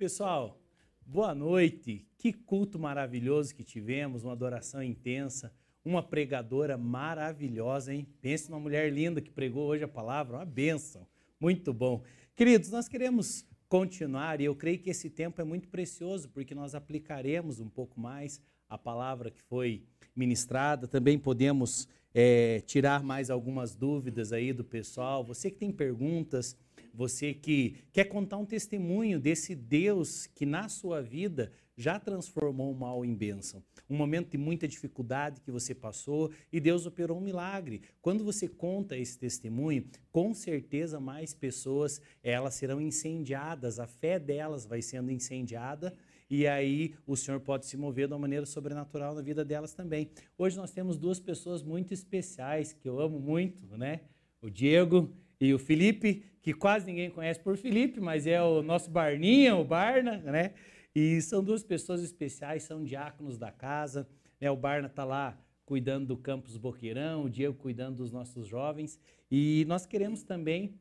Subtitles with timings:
[0.00, 0.58] Pessoal,
[1.04, 2.08] boa noite.
[2.16, 5.52] Que culto maravilhoso que tivemos, uma adoração intensa,
[5.84, 8.08] uma pregadora maravilhosa, hein?
[8.22, 11.06] Pense numa mulher linda que pregou hoje a palavra, uma bênção.
[11.38, 12.02] Muito bom.
[12.34, 16.74] Queridos, nós queremos continuar e eu creio que esse tempo é muito precioso porque nós
[16.74, 18.40] aplicaremos um pouco mais
[18.70, 19.84] a palavra que foi
[20.16, 20.88] ministrada.
[20.88, 25.22] Também podemos é, tirar mais algumas dúvidas aí do pessoal.
[25.24, 26.56] Você que tem perguntas,
[26.92, 32.74] você que quer contar um testemunho desse Deus que na sua vida já transformou o
[32.74, 33.62] mal em bênção.
[33.88, 37.80] Um momento de muita dificuldade que você passou e Deus operou um milagre.
[38.02, 44.66] Quando você conta esse testemunho, com certeza mais pessoas elas serão incendiadas, a fé delas
[44.66, 45.96] vai sendo incendiada
[46.28, 50.10] e aí o Senhor pode se mover de uma maneira sobrenatural na vida delas também.
[50.38, 54.02] Hoje nós temos duas pessoas muito especiais que eu amo muito, né?
[54.40, 58.90] O Diego e o Felipe, que quase ninguém conhece por Felipe, mas é o nosso
[58.90, 60.54] Barninha, o Barna, né?
[60.94, 64.08] E são duas pessoas especiais, são diáconos da casa.
[64.40, 64.50] Né?
[64.50, 68.98] O Barna está lá cuidando do campus Boqueirão, o Diego cuidando dos nossos jovens.
[69.30, 70.74] E nós queremos também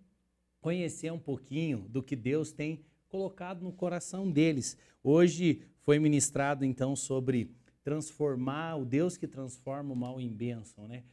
[0.60, 4.78] conhecer um pouquinho do que Deus tem colocado no coração deles.
[5.04, 7.52] Hoje foi ministrado então sobre
[7.84, 10.88] transformar, o Deus que transforma o mal em bênção.
[10.88, 11.04] Né?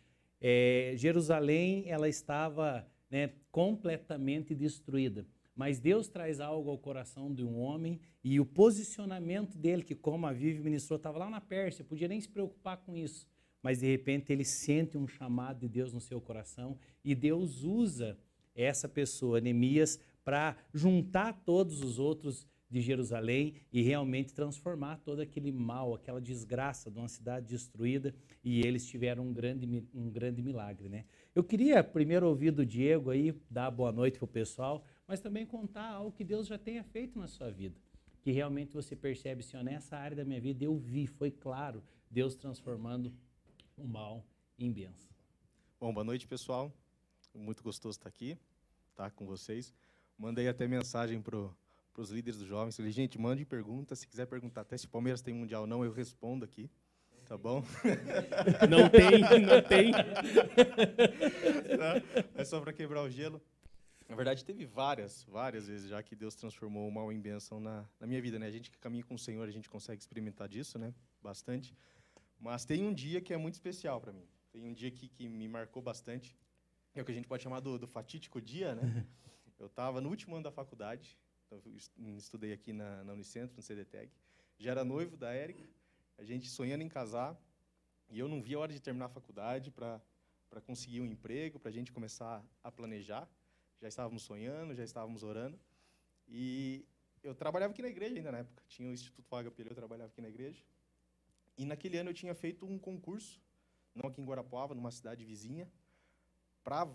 [0.40, 5.26] É, Jerusalém ela estava né, completamente destruída.
[5.54, 10.26] Mas Deus traz algo ao coração de um homem e o posicionamento dele, que como
[10.26, 13.26] a Vivi ministrou, estava lá na Pérsia, podia nem se preocupar com isso.
[13.62, 18.18] Mas de repente ele sente um chamado de Deus no seu coração e Deus usa
[18.54, 25.52] essa pessoa, Neemias, para juntar todos os outros de Jerusalém e realmente transformar todo aquele
[25.52, 30.88] mal, aquela desgraça de uma cidade destruída e eles tiveram um grande, um grande milagre,
[30.88, 31.04] né?
[31.36, 35.44] Eu queria primeiro ouvir do Diego aí, dar boa noite para o pessoal, mas também
[35.44, 37.78] contar algo que Deus já tenha feito na sua vida.
[38.22, 42.34] Que realmente você percebe, Senhor, nessa área da minha vida eu vi, foi claro, Deus
[42.36, 43.12] transformando
[43.76, 44.24] o mal
[44.58, 45.10] em bênção.
[45.78, 46.72] Bom, boa noite, pessoal.
[47.34, 48.38] Muito gostoso estar aqui,
[48.94, 49.74] tá, com vocês.
[50.16, 51.36] Mandei até mensagem para
[51.98, 52.74] os líderes dos jovens.
[52.78, 53.94] Falei, gente, mande pergunta.
[53.94, 56.70] Se quiser perguntar até se o Palmeiras tem Mundial ou não, eu respondo aqui.
[57.26, 57.62] Tá bom?
[58.70, 59.92] Não tem, não tem.
[59.92, 59.98] Tá?
[62.36, 63.42] É só para quebrar o gelo.
[64.08, 67.84] Na verdade, teve várias, várias vezes já que Deus transformou o mal em bênção na,
[67.98, 68.46] na minha vida, né?
[68.46, 70.94] A gente que caminha com o Senhor, a gente consegue experimentar disso, né?
[71.20, 71.74] Bastante.
[72.38, 74.28] Mas tem um dia que é muito especial para mim.
[74.52, 76.38] Tem um dia que, que me marcou bastante.
[76.94, 78.82] É o que a gente pode chamar do, do fatídico dia, né?
[79.58, 81.60] Eu estava no último ano da faculdade, então
[82.16, 84.12] estudei aqui na, na Unicentro, no CDTEG.
[84.58, 85.66] Já era noivo da Érica,
[86.18, 87.36] a gente sonhando em casar,
[88.08, 90.00] e eu não via a hora de terminar a faculdade para
[90.64, 93.28] conseguir um emprego, para a gente começar a planejar
[93.80, 95.58] já estávamos sonhando, já estávamos orando.
[96.26, 96.84] E
[97.22, 98.62] eu trabalhava aqui na igreja ainda na época.
[98.68, 100.62] Tinha o Instituto Vaga Peleu, eu trabalhava aqui na igreja.
[101.56, 103.40] E naquele ano eu tinha feito um concurso,
[103.94, 105.70] não aqui em Guarapuava, numa cidade vizinha,
[106.62, 106.88] para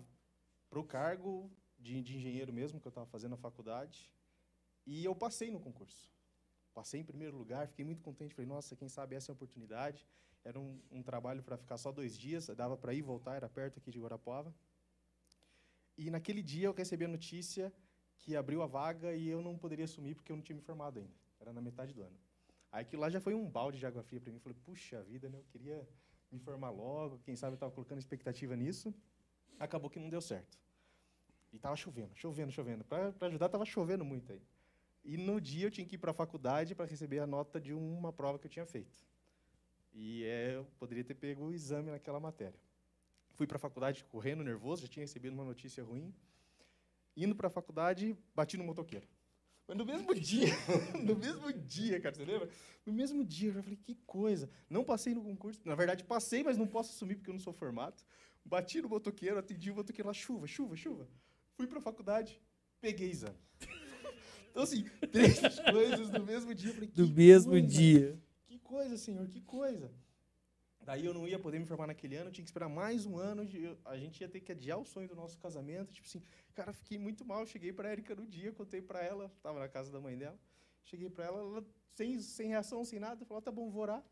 [0.72, 4.10] o cargo de, de engenheiro mesmo, que eu estava fazendo na faculdade.
[4.86, 6.10] E eu passei no concurso.
[6.74, 8.34] Passei em primeiro lugar, fiquei muito contente.
[8.34, 10.06] Falei, nossa, quem sabe essa é a oportunidade.
[10.44, 13.48] Era um, um trabalho para ficar só dois dias, dava para ir e voltar, era
[13.48, 14.52] perto aqui de Guarapuava.
[15.96, 17.72] E naquele dia eu recebi a notícia
[18.18, 20.98] que abriu a vaga e eu não poderia assumir porque eu não tinha me formado
[20.98, 21.12] ainda.
[21.40, 22.16] Era na metade do ano.
[22.70, 24.38] Aí aquilo lá já foi um balde de água fria para mim.
[24.38, 25.38] Falei, puxa vida, né?
[25.38, 25.86] Eu queria
[26.30, 28.94] me formar logo, quem sabe eu estava colocando expectativa nisso.
[29.58, 30.58] Acabou que não deu certo.
[31.52, 32.84] E estava chovendo, chovendo, chovendo.
[32.84, 34.40] Para ajudar, estava chovendo muito aí.
[35.04, 37.72] E no dia eu tinha que ir para a faculdade para receber a nota de
[37.72, 39.04] uma prova que eu tinha feito.
[39.92, 42.58] E é, eu poderia ter pego o exame naquela matéria.
[43.34, 46.14] Fui para a faculdade correndo, nervoso, já tinha recebido uma notícia ruim.
[47.16, 49.06] Indo para a faculdade, bati no motoqueiro.
[49.66, 50.48] Mas no mesmo dia,
[51.02, 52.48] no mesmo dia, cara, você lembra?
[52.86, 54.48] No mesmo dia, eu falei, que coisa.
[54.68, 55.60] Não passei no concurso.
[55.64, 58.02] Na verdade, passei, mas não posso assumir porque eu não sou formado.
[58.44, 61.08] Bati no motoqueiro, atendi o motoqueiro lá, chuva, chuva, chuva.
[61.54, 62.40] Fui para a faculdade,
[62.80, 63.38] peguei exame.
[64.52, 65.40] Então, assim, três
[65.72, 66.72] coisas no mesmo dia.
[66.74, 68.22] Falei, do mesmo coisa, dia.
[68.46, 69.90] Que coisa, senhor, que coisa.
[70.84, 73.16] Daí eu não ia poder me formar naquele ano, eu tinha que esperar mais um
[73.16, 73.48] ano,
[73.84, 75.92] a gente ia ter que adiar o sonho do nosso casamento.
[75.92, 76.22] Tipo assim,
[76.54, 77.46] cara, fiquei muito mal.
[77.46, 80.38] Cheguei para a Erika no dia, contei para ela, estava na casa da mãe dela.
[80.84, 81.64] Cheguei para ela, ela,
[81.94, 84.04] sem, sem reação, sem nada, falou: tá bom, vou orar.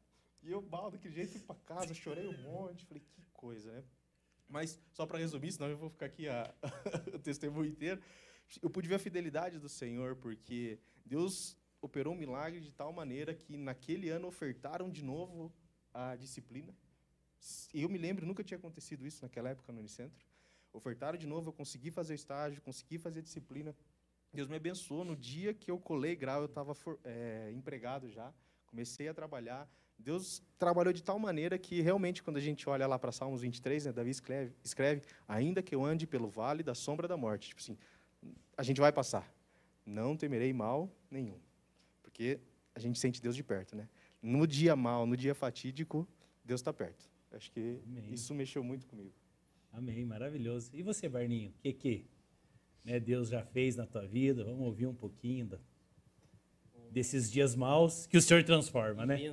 [0.42, 2.86] E eu, mal, daquele jeito, fui para casa, chorei um monte.
[2.86, 3.84] Falei: que coisa, né?
[4.48, 6.52] Mas, só para resumir, senão eu vou ficar aqui a,
[7.14, 8.00] o testemunho inteiro.
[8.62, 13.34] Eu pude ver a fidelidade do Senhor, porque Deus operou um milagre de tal maneira
[13.34, 15.52] que naquele ano ofertaram de novo
[15.94, 16.74] a disciplina.
[17.72, 20.26] Eu me lembro, nunca tinha acontecido isso naquela época no Unicentro.
[20.72, 23.74] Ofertaram de novo, eu consegui fazer estágio, consegui fazer disciplina.
[24.32, 25.04] Deus me abençoou.
[25.04, 28.32] No dia que eu colei grau, eu estava é, empregado já,
[28.66, 29.68] comecei a trabalhar.
[29.98, 33.86] Deus trabalhou de tal maneira que realmente, quando a gente olha lá para Salmos 23,
[33.86, 37.48] né, Davi escreve, escreve: Ainda que eu ande pelo vale da sombra da morte.
[37.48, 37.76] Tipo assim,
[38.56, 39.32] a gente vai passar.
[39.84, 41.38] Não temerei mal nenhum.
[42.02, 42.40] Porque
[42.74, 43.88] a gente sente Deus de perto, né?
[44.22, 46.06] No dia mal, no dia fatídico,
[46.44, 47.08] Deus está perto.
[47.32, 48.12] Acho que Amém.
[48.12, 49.14] isso mexeu muito comigo.
[49.72, 50.70] Amém, maravilhoso.
[50.74, 52.06] E você, Barninho, o que que
[52.84, 54.44] né, Deus já fez na tua vida?
[54.44, 55.58] Vamos ouvir um pouquinho da,
[56.90, 59.32] desses dias maus que o Senhor transforma, né?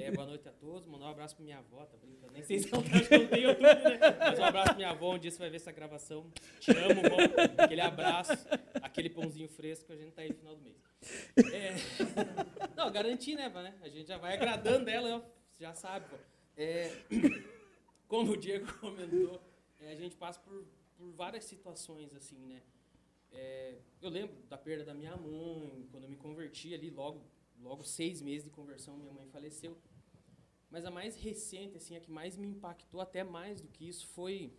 [0.00, 0.86] É, boa noite a todos.
[0.86, 2.32] Mandar um abraço para minha avó, tá brincando?
[2.32, 4.16] Nem sei se ela tá escutando YouTube, né?
[4.18, 5.14] Mas um abraço para minha avó.
[5.14, 6.30] Um dia você vai ver essa gravação.
[6.60, 7.62] Te amo, vó.
[7.64, 8.32] Aquele abraço,
[8.82, 10.76] aquele pãozinho fresco, a gente tá aí no final do mês.
[11.52, 11.74] É...
[12.76, 13.74] Não, garanti, né, né?
[13.82, 15.24] A gente já vai agradando ela,
[15.58, 16.16] já sabe, pô.
[16.56, 16.90] É...
[18.06, 19.40] Como o Diego comentou,
[19.80, 20.64] é, a gente passa por,
[20.96, 22.62] por várias situações, assim, né?
[23.32, 27.22] É, eu lembro da perda da minha mãe, quando eu me converti ali, logo,
[27.60, 29.76] logo seis meses de conversão, minha mãe faleceu.
[30.70, 34.06] Mas a mais recente, assim, a que mais me impactou, até mais do que isso,
[34.08, 34.52] foi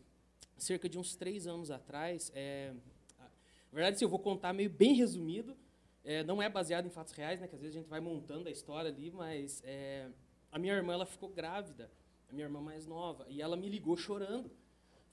[0.57, 2.31] cerca de uns três anos atrás.
[2.33, 2.73] É,
[3.19, 5.55] na verdade, assim, eu vou contar meio bem resumido.
[6.03, 7.47] É, não é baseado em fatos reais, né?
[7.47, 10.09] Que às vezes a gente vai montando a história ali, mas é,
[10.51, 11.91] a minha irmã ela ficou grávida,
[12.29, 14.49] a minha irmã mais nova, e ela me ligou chorando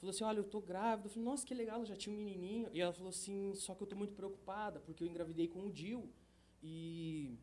[0.05, 1.09] falou assim, olha, eu tô grávida.
[1.09, 2.69] Eu falei, nossa, que legal, ela já tinha um menininho.
[2.73, 5.71] E ela falou assim, só que eu tô muito preocupada, porque eu engravidei com o
[5.71, 6.09] Dil.
[6.63, 7.39] E,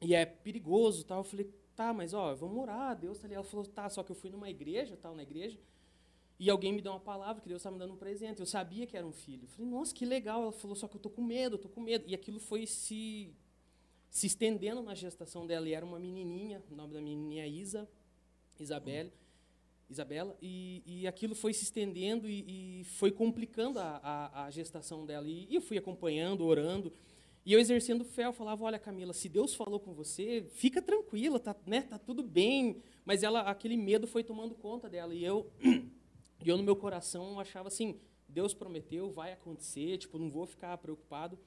[0.00, 1.18] e é perigoso tal.
[1.18, 3.34] Eu falei, tá, mas ó, vamos orar, Deus ali.
[3.34, 5.58] Ela falou, tá, só que eu fui numa igreja, tal, na igreja,
[6.38, 8.40] e alguém me deu uma palavra que Deus estava me dando um presente.
[8.40, 9.44] Eu sabia que era um filho.
[9.44, 10.42] Eu falei, nossa, que legal.
[10.42, 12.04] Ela falou, só que eu tô com medo, tô com medo.
[12.06, 13.34] E aquilo foi se,
[14.10, 15.66] se estendendo na gestação dela.
[15.68, 17.88] E era uma menininha, o nome da menininha é Isa,
[18.60, 19.12] Isabelle.
[19.88, 25.06] Isabela, e, e aquilo foi se estendendo e, e foi complicando a, a, a, gestação
[25.06, 25.28] dela.
[25.28, 26.92] E, e eu fui acompanhando, orando,
[27.44, 31.38] e eu exercendo fé, eu falava, olha Camila, se Deus falou com você, fica tranquila,
[31.38, 32.82] tá, né, tá tudo bem.
[33.04, 35.52] Mas ela, aquele medo foi tomando conta dela, e eu,
[36.44, 40.76] e eu no meu coração achava assim, Deus prometeu, vai acontecer, tipo, não vou ficar
[40.78, 41.38] preocupado.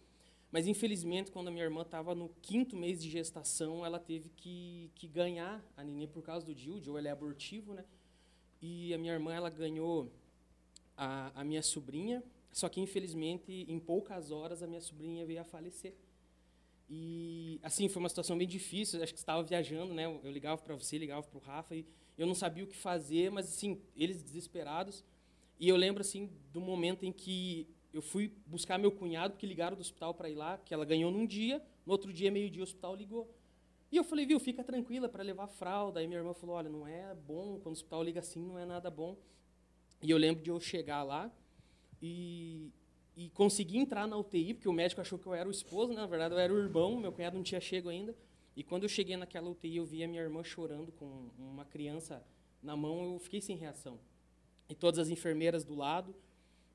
[0.51, 4.91] Mas, infelizmente, quando a minha irmã estava no quinto mês de gestação, ela teve que,
[4.95, 6.81] que ganhar a neném por causa do Dil.
[6.87, 7.85] O ele é abortivo, né?
[8.61, 10.11] E a minha irmã ela ganhou
[10.97, 15.43] a, a minha sobrinha, só que infelizmente em poucas horas a minha sobrinha veio a
[15.43, 15.93] falecer.
[16.89, 19.01] E assim foi uma situação bem difícil.
[19.01, 20.05] Acho que estava viajando, né?
[20.05, 21.85] Eu ligava para você, ligava para o Rafa e
[22.17, 25.03] eu não sabia o que fazer, mas assim eles desesperados.
[25.59, 29.75] E eu lembro assim do momento em que eu fui buscar meu cunhado porque ligaram
[29.75, 32.61] do hospital para ir lá, que ela ganhou num dia, no outro dia meio dia
[32.61, 33.29] o hospital ligou.
[33.91, 35.99] E eu falei, viu, fica tranquila para levar fralda.
[35.99, 38.65] Aí minha irmã falou, olha, não é bom, quando o hospital liga assim, não é
[38.65, 39.17] nada bom.
[40.01, 41.31] E eu lembro de eu chegar lá
[42.01, 42.71] e,
[43.17, 46.01] e conseguir entrar na UTI, porque o médico achou que eu era o esposo, né?
[46.01, 48.15] na verdade eu era o irmão, meu cunhado não tinha chego ainda.
[48.55, 52.23] E quando eu cheguei naquela UTI, eu vi a minha irmã chorando com uma criança
[52.61, 53.99] na mão, eu fiquei sem reação.
[54.69, 56.15] E todas as enfermeiras do lado,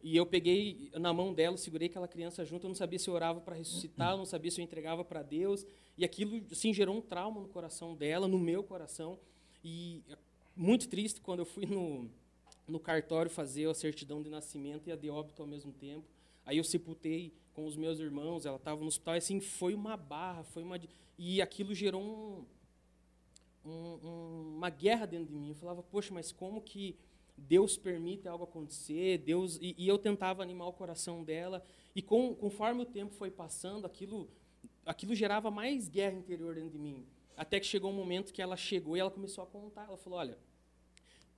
[0.02, 3.14] e eu peguei na mão dela, segurei aquela criança junto, eu não sabia se eu
[3.14, 5.66] orava para ressuscitar, eu não sabia se eu entregava para Deus.
[5.96, 9.18] E aquilo assim gerou um trauma no coração dela, no meu coração.
[9.64, 10.02] E
[10.54, 12.10] muito triste quando eu fui no,
[12.68, 16.04] no cartório fazer a certidão de nascimento e a de óbito ao mesmo tempo.
[16.44, 19.96] Aí eu sepultei com os meus irmãos, ela estava no hospital, e assim, foi uma
[19.96, 20.78] barra, foi uma
[21.16, 25.50] e aquilo gerou um, um, uma guerra dentro de mim.
[25.50, 26.96] Eu falava, poxa, mas como que
[27.36, 31.64] Deus permite algo acontecer, Deus e, e eu tentava animar o coração dela
[31.94, 34.28] e com, conforme o tempo foi passando, aquilo
[34.86, 37.06] aquilo gerava mais guerra interior dentro de mim.
[37.36, 39.86] Até que chegou um momento que ela chegou e ela começou a contar.
[39.86, 40.38] Ela falou: Olha,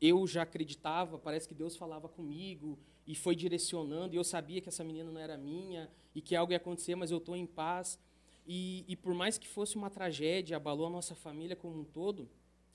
[0.00, 4.68] eu já acreditava, parece que Deus falava comigo e foi direcionando, e eu sabia que
[4.68, 7.98] essa menina não era minha e que algo ia acontecer, mas eu estou em paz.
[8.46, 12.28] E, e por mais que fosse uma tragédia, abalou a nossa família como um todo,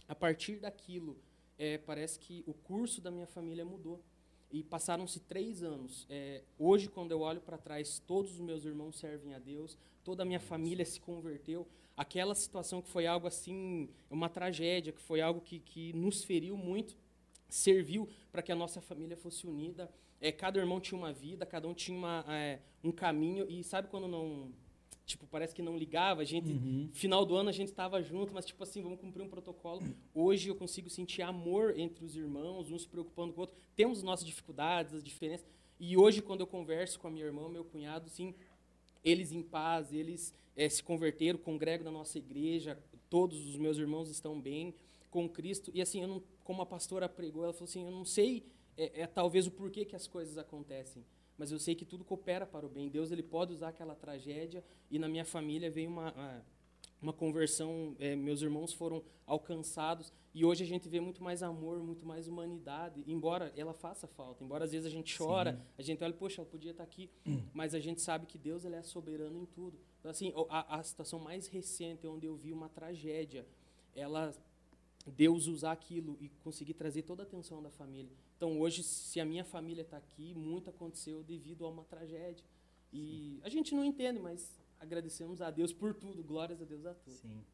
[0.08, 1.18] a partir daquilo
[1.62, 4.02] é, parece que o curso da minha família mudou.
[4.52, 6.08] E passaram-se três anos.
[6.10, 10.24] É, hoje, quando eu olho para trás, todos os meus irmãos servem a Deus, toda
[10.24, 11.68] a minha família se converteu.
[11.96, 16.58] Aquela situação que foi algo assim, uma tragédia, que foi algo que, que nos feriu
[16.58, 16.98] muito,
[17.48, 19.88] serviu para que a nossa família fosse unida.
[20.20, 23.48] É, cada irmão tinha uma vida, cada um tinha uma, é, um caminho.
[23.48, 24.52] E sabe quando não
[25.06, 26.90] tipo, parece que não ligava, a gente, uhum.
[26.94, 29.82] final do ano a gente estava junto, mas tipo assim, vamos cumprir um protocolo.
[30.14, 33.56] Hoje eu consigo sentir amor entre os irmãos, um se preocupando com o outro.
[33.76, 35.46] Temos nossas dificuldades, as diferenças.
[35.80, 38.36] E hoje, quando eu converso com a minha irmã, meu cunhado, sim,
[39.04, 42.78] eles em paz, eles é, se converteram, congregam na nossa igreja,
[43.10, 44.74] todos os meus irmãos estão bem
[45.10, 45.72] com Cristo.
[45.74, 48.46] E assim, eu não, como a pastora pregou, ela falou assim, eu não sei
[48.78, 51.06] é, é talvez o porquê que as coisas acontecem,
[51.42, 52.88] mas eu sei que tudo coopera para o bem.
[52.88, 56.46] Deus ele pode usar aquela tragédia e na minha família veio uma
[57.02, 61.82] uma conversão, é, meus irmãos foram alcançados e hoje a gente vê muito mais amor,
[61.82, 65.62] muito mais humanidade, embora ela faça falta, embora às vezes a gente chora, Sim.
[65.80, 67.42] a gente olha, poxa, ela podia estar aqui, hum.
[67.56, 69.80] mas a gente sabe que Deus ele é soberano em tudo.
[70.00, 73.48] Então, assim, a, a situação mais recente onde eu vi uma tragédia,
[73.96, 74.32] ela
[75.08, 78.16] Deus usar aquilo e conseguir trazer toda a atenção da família.
[78.42, 82.44] Então hoje, se a minha família está aqui, muito aconteceu devido a uma tragédia.
[82.92, 86.96] E a gente não entende, mas agradecemos a Deus por tudo, glórias a Deus a
[86.96, 87.14] tudo.
[87.14, 87.46] Sim.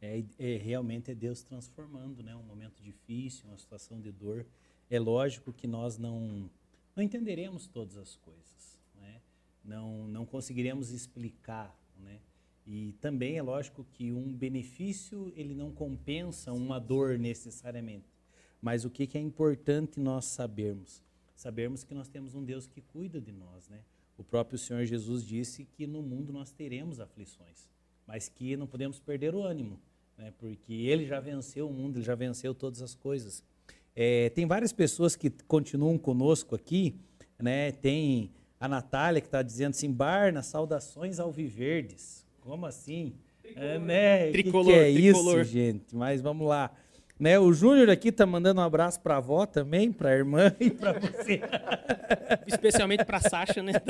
[0.00, 2.36] É, é, realmente é Deus transformando, né?
[2.36, 4.46] Um momento difícil, uma situação de dor.
[4.88, 6.48] É lógico que nós não
[6.94, 9.20] não entenderemos todas as coisas, né?
[9.64, 12.20] Não não conseguiremos explicar, né?
[12.64, 18.15] E também é lógico que um benefício ele não compensa uma dor necessariamente.
[18.60, 21.02] Mas o que, que é importante nós sabermos?
[21.34, 23.80] Sabermos que nós temos um Deus que cuida de nós, né?
[24.18, 27.68] O próprio Senhor Jesus disse que no mundo nós teremos aflições,
[28.06, 29.78] mas que não podemos perder o ânimo,
[30.16, 30.32] né?
[30.38, 33.44] porque Ele já venceu o mundo, Ele já venceu todas as coisas.
[33.94, 36.96] É, tem várias pessoas que continuam conosco aqui,
[37.38, 37.72] né?
[37.72, 42.26] Tem a Natália que está dizendo assim, Barna, saudações ao Viverdes.
[42.40, 43.14] Como assim?
[43.42, 43.68] Tricolor.
[43.68, 44.30] É, né?
[44.30, 45.40] Tricolor, que, que é tricolor.
[45.40, 45.94] isso, gente?
[45.94, 46.74] Mas vamos lá.
[47.18, 50.54] Né, o Júnior aqui tá mandando um abraço para a avó também, para a irmã
[50.60, 51.40] e para você.
[52.46, 53.72] Especialmente para a Sasha, né?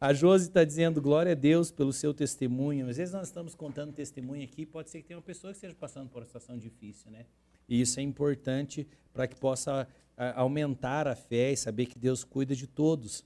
[0.00, 2.88] a Josi está dizendo glória a Deus pelo seu testemunho.
[2.88, 5.74] Às vezes nós estamos contando testemunho aqui, pode ser que tenha uma pessoa que esteja
[5.74, 7.26] passando por uma situação difícil, né?
[7.68, 12.24] E isso é importante para que possa a, aumentar a fé e saber que Deus
[12.24, 13.24] cuida de todos.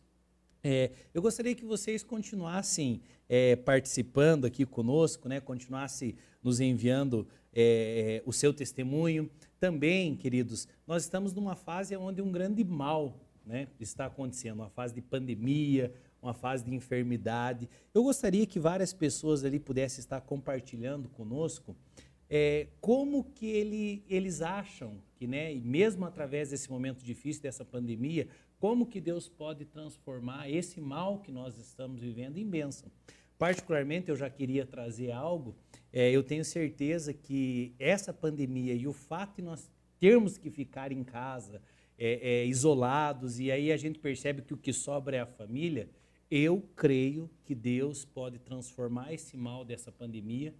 [0.65, 8.23] É, eu gostaria que vocês continuassem é, participando aqui conosco, né, continuassem nos enviando é,
[8.25, 9.29] o seu testemunho.
[9.59, 14.95] Também, queridos, nós estamos numa fase onde um grande mal né, está acontecendo, uma fase
[14.95, 15.93] de pandemia,
[16.23, 17.69] uma fase de enfermidade.
[17.93, 21.77] Eu gostaria que várias pessoas ali pudessem estar compartilhando conosco
[22.31, 28.27] é, como que ele, eles acham que, né, mesmo através desse momento difícil, dessa pandemia,
[28.59, 32.91] como que Deus pode transformar esse mal que nós estamos vivendo em bênção.
[33.39, 35.55] Particularmente, eu já queria trazer algo,
[35.93, 40.91] é, eu tenho certeza que essa pandemia e o fato de nós termos que ficar
[40.91, 41.63] em casa,
[41.97, 45.89] é, é, isolados, e aí a gente percebe que o que sobra é a família,
[46.29, 50.53] eu creio que Deus pode transformar esse mal dessa pandemia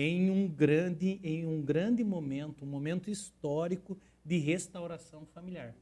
[0.00, 5.74] em um grande, em um grande momento, um momento histórico de restauração familiar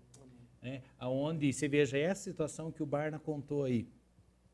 [0.67, 3.87] né, onde você veja essa situação que o Barna contou aí,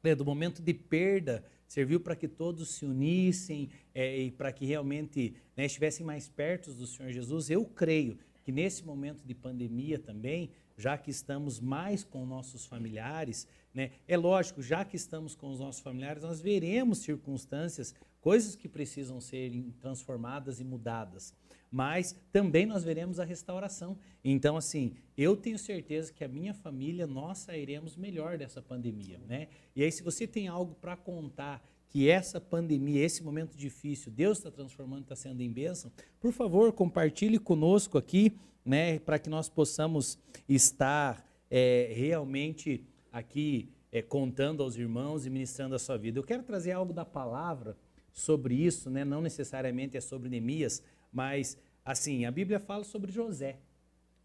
[0.02, 4.66] né, do momento de perda, serviu para que todos se unissem é, e para que
[4.66, 7.48] realmente né, estivessem mais perto do Senhor Jesus.
[7.48, 13.48] Eu creio que nesse momento de pandemia também, já que estamos mais com nossos familiares,
[13.72, 18.68] né, é lógico, já que estamos com os nossos familiares, nós veremos circunstâncias, coisas que
[18.68, 21.34] precisam serem transformadas e mudadas
[21.72, 23.96] mas também nós veremos a restauração.
[24.22, 29.48] Então, assim, eu tenho certeza que a minha família, nós sairemos melhor dessa pandemia, né?
[29.74, 34.38] E aí, se você tem algo para contar que essa pandemia, esse momento difícil, Deus
[34.38, 39.48] está transformando, está sendo em bênção, por favor, compartilhe conosco aqui, né, para que nós
[39.48, 46.18] possamos estar é, realmente aqui é, contando aos irmãos e ministrando a sua vida.
[46.18, 47.76] Eu quero trazer algo da palavra
[48.12, 49.04] sobre isso, né?
[49.04, 53.58] não necessariamente é sobre Neemias, mas, assim, a Bíblia fala sobre José.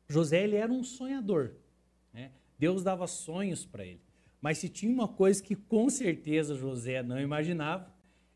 [0.07, 1.53] José, ele era um sonhador.
[2.13, 2.31] Né?
[2.57, 4.01] Deus dava sonhos para ele.
[4.41, 7.91] Mas se tinha uma coisa que com certeza José não imaginava,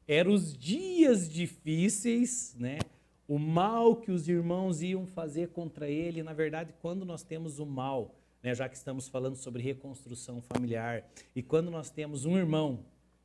[0.07, 2.79] eram os dias difíceis, né?
[3.27, 6.23] o mal que os irmãos iam fazer contra ele.
[6.23, 8.53] Na verdade, quando nós temos o mal, né?
[8.53, 12.83] já que estamos falando sobre reconstrução familiar, e quando nós temos um irmão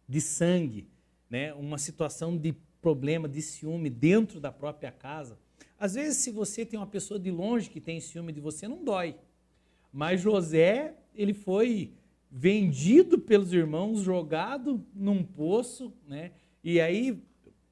[0.09, 0.87] de sangue,
[1.29, 1.53] né?
[1.55, 5.39] uma situação de problema de ciúme dentro da própria casa.
[5.79, 8.83] Às vezes, se você tem uma pessoa de longe que tem ciúme de você, não
[8.85, 9.17] dói.
[9.93, 11.93] Mas José, ele foi
[12.31, 16.33] vendido pelos irmãos, jogado num poço, né?
[16.63, 17.23] E aí,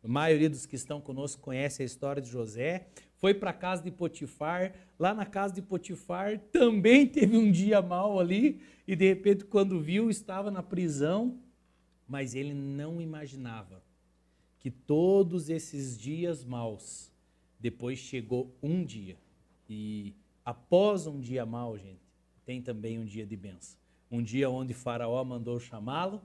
[0.03, 2.89] a maioria dos que estão conosco conhece a história de José.
[3.17, 4.75] Foi para a casa de Potifar.
[4.99, 8.61] Lá na casa de Potifar também teve um dia mal ali.
[8.87, 11.39] E de repente, quando viu, estava na prisão.
[12.07, 13.83] Mas ele não imaginava
[14.61, 17.13] que todos esses dias maus,
[17.61, 19.17] depois chegou um dia.
[19.69, 22.01] E após um dia mau, gente,
[22.45, 23.79] tem também um dia de benção.
[24.11, 26.23] Um dia onde Faraó mandou chamá-lo,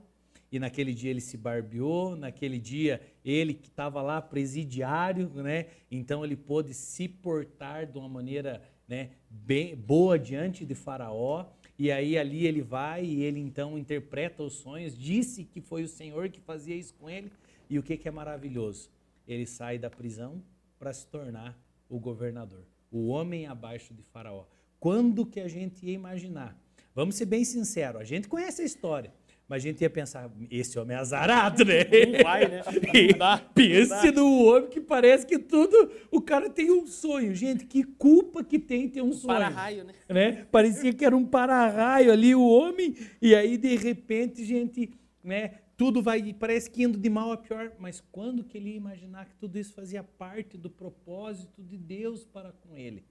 [0.52, 5.66] e naquele dia ele se barbeou, naquele dia ele que estava lá presidiário, né?
[5.90, 11.46] Então ele pôde se portar de uma maneira né, bem, boa diante de Faraó.
[11.80, 15.88] E aí ali ele vai e ele então interpreta os sonhos, disse que foi o
[15.88, 17.32] Senhor que fazia isso com ele.
[17.70, 18.90] E o que, que é maravilhoso?
[19.26, 20.42] Ele sai da prisão
[20.78, 21.58] para se tornar
[21.88, 24.44] o governador, o homem abaixo de Faraó.
[24.78, 26.54] Quando que a gente ia imaginar?
[26.94, 29.14] Vamos ser bem sinceros, a gente conhece a história.
[29.50, 31.82] Mas a gente ia pensar, esse homem é azarado, né?
[31.82, 32.62] Não vai, né?
[33.10, 35.90] Não dá, Pense no homem que parece que tudo.
[36.08, 37.34] O cara tem um sonho.
[37.34, 39.26] Gente, que culpa que tem ter um sonho.
[39.26, 39.92] Para-raio, né?
[40.08, 40.46] né?
[40.52, 42.94] Parecia que era um para-raio ali o homem.
[43.20, 44.92] E aí, de repente, gente,
[45.24, 45.54] né?
[45.76, 47.72] Tudo vai, parece que indo de mal a pior.
[47.76, 52.24] Mas quando que ele ia imaginar que tudo isso fazia parte do propósito de Deus
[52.24, 53.02] para com ele?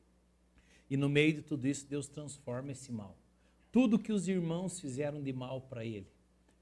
[0.89, 3.17] E no meio de tudo isso, Deus transforma esse mal.
[3.73, 6.07] Tudo que os irmãos fizeram de mal para ele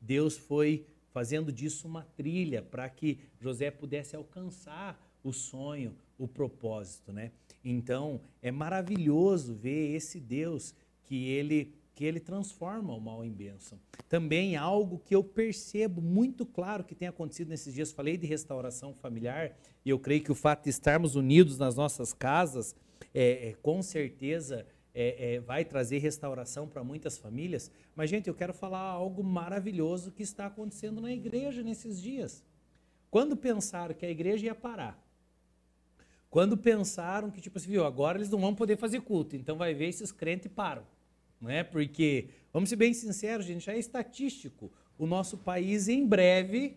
[0.08, 7.12] Deus foi fazendo disso uma trilha para que José pudesse alcançar o sonho, o propósito,
[7.12, 7.32] né?
[7.64, 10.74] Então, é maravilhoso ver esse Deus
[11.04, 13.80] que ele que ele transforma o mal em bênção.
[14.08, 18.94] Também algo que eu percebo muito claro que tem acontecido nesses dias, falei de restauração
[18.94, 22.76] familiar, e eu creio que o fato de estarmos unidos nas nossas casas,
[23.16, 24.64] é, é com certeza
[25.00, 27.70] é, é, vai trazer restauração para muitas famílias.
[27.96, 32.44] Mas, gente, eu quero falar algo maravilhoso que está acontecendo na igreja nesses dias.
[33.12, 35.00] Quando pensaram que a igreja ia parar,
[36.32, 39.72] quando pensaram que, tipo assim, viu, agora eles não vão poder fazer culto, então vai
[39.76, 40.84] ver esses crentes param.
[41.40, 41.64] Não é?
[41.64, 44.72] Porque, vamos ser bem sinceros, gente, já é estatístico.
[44.98, 46.76] O nosso país, em breve,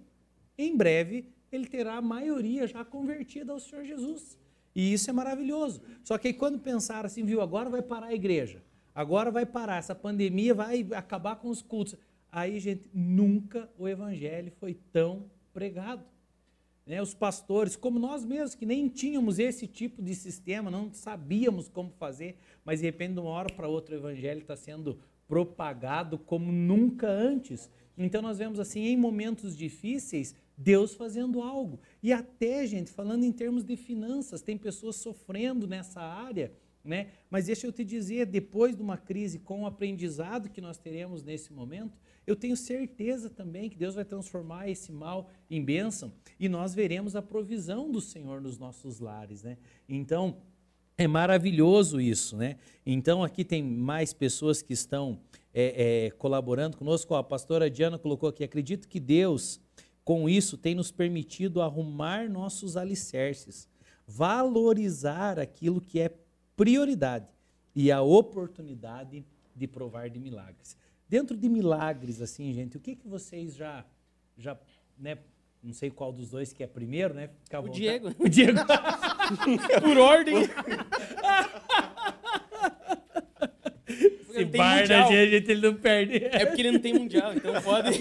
[0.59, 4.39] em breve, ele terá a maioria já convertida ao Senhor Jesus.
[4.75, 5.83] E isso é maravilhoso.
[6.05, 8.63] Só que aí quando pensaram assim, viu, agora vai parar a igreja,
[8.95, 11.97] agora vai parar, essa pandemia vai acabar com os cultos.
[12.31, 16.05] Aí, gente, nunca o evangelho foi tão pregado.
[16.87, 17.03] Né?
[17.03, 21.91] Os pastores, como nós mesmos, que nem tínhamos esse tipo de sistema, não sabíamos como
[21.99, 24.99] fazer, mas de repente, de uma hora para outra, o evangelho está sendo
[25.29, 27.71] propagado como nunca antes.
[27.97, 31.81] Então, nós vemos assim, em momentos difíceis, Deus fazendo algo.
[32.03, 36.53] E até, gente, falando em termos de finanças, tem pessoas sofrendo nessa área,
[36.85, 37.09] né?
[37.31, 41.23] Mas deixa eu te dizer, depois de uma crise, com o aprendizado que nós teremos
[41.23, 46.47] nesse momento, eu tenho certeza também que Deus vai transformar esse mal em bênção e
[46.47, 49.57] nós veremos a provisão do Senhor nos nossos lares, né?
[49.89, 50.37] Então,
[50.99, 52.59] é maravilhoso isso, né?
[52.85, 55.19] Então, aqui tem mais pessoas que estão
[55.55, 57.15] é, é, colaborando conosco.
[57.15, 59.59] A pastora Diana colocou aqui: acredito que Deus
[60.05, 63.69] com isso, tem nos permitido arrumar nossos alicerces,
[64.07, 66.11] valorizar aquilo que é
[66.57, 67.29] prioridade
[67.75, 70.77] e a oportunidade de provar de milagres.
[71.09, 73.85] Dentro de milagres, assim, gente, o que, que vocês já,
[74.37, 74.59] já
[74.99, 75.19] né,
[75.63, 77.31] não sei qual dos dois que é primeiro, né?
[77.63, 78.15] o Diego.
[78.19, 78.59] O Diego.
[79.83, 80.37] Por ordem.
[84.43, 86.25] Esse bar da gente, ele não perde.
[86.25, 88.01] É porque ele não tem mundial, então pode.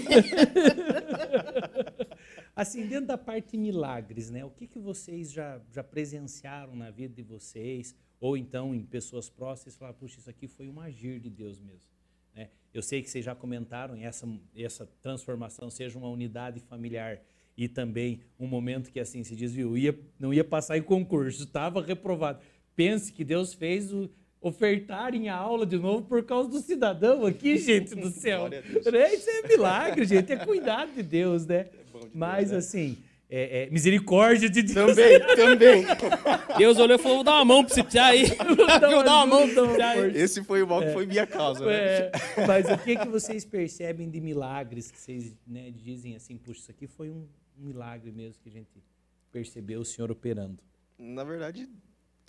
[2.54, 4.44] assim, dentro da parte milagres, né?
[4.44, 7.94] O que, que vocês já, já presenciaram na vida de vocês?
[8.20, 11.90] Ou então em pessoas próximas, falar, puxa, isso aqui foi um agir de Deus mesmo.
[12.34, 12.50] Né?
[12.72, 17.20] Eu sei que vocês já comentaram essa, essa transformação seja uma unidade familiar
[17.56, 21.44] e também um momento que assim se diz, viu, ia, não ia passar em concurso,
[21.44, 22.40] estava reprovado.
[22.76, 27.56] Pense que Deus fez o, ofertarem a aula de novo por causa do cidadão aqui,
[27.58, 28.48] gente do céu.
[28.48, 30.32] Isso é milagre, gente.
[30.32, 31.66] É cuidado de Deus, né?
[31.94, 32.58] É de Mas, Deus, né?
[32.58, 32.98] assim,
[33.32, 34.96] é, é, misericórdia de Deus.
[34.96, 35.84] Também, também.
[36.58, 38.24] Deus olhou e falou: vou dar uma mão pra você aí.
[38.90, 40.16] Vou dar uma mão pra você aí.
[40.16, 40.92] Esse foi o mal que é.
[40.92, 41.74] foi minha causa, né?
[41.76, 42.12] É.
[42.46, 46.70] Mas o que, que vocês percebem de milagres que vocês né, dizem assim, puxa, isso
[46.72, 48.82] aqui foi um milagre mesmo que a gente
[49.30, 50.58] percebeu o Senhor operando?
[50.98, 51.68] Na verdade,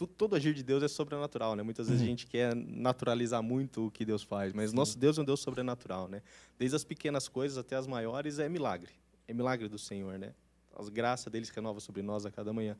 [0.07, 1.63] todo agir de Deus é sobrenatural, né?
[1.63, 2.07] Muitas vezes uhum.
[2.07, 4.75] a gente quer naturalizar muito o que Deus faz, mas Sim.
[4.75, 6.21] nosso Deus é um Deus sobrenatural, né?
[6.57, 8.91] Desde as pequenas coisas até as maiores é milagre.
[9.27, 10.33] É milagre do Senhor, né?
[10.77, 12.77] As graças deles renova sobre nós a cada manhã.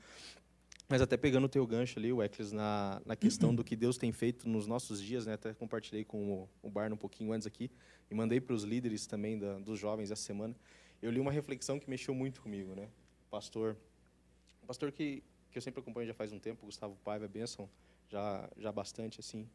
[0.91, 3.97] Mas até pegando o teu gancho ali, o Eclis, na, na questão do que Deus
[3.97, 5.33] tem feito nos nossos dias, né?
[5.35, 7.71] Até compartilhei com o, o Barno um pouquinho antes aqui
[8.09, 10.53] e mandei para os líderes também da, dos jovens essa semana.
[11.01, 12.89] Eu li uma reflexão que mexeu muito comigo, né?
[13.29, 13.77] Pastor,
[14.67, 17.69] pastor que que eu sempre acompanho já faz um tempo, Gustavo Paiva, bênção,
[18.09, 19.47] já, já bastante assim,